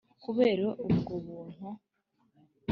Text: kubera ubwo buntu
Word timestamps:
kubera 0.23 0.67
ubwo 0.87 1.13
buntu 1.25 1.65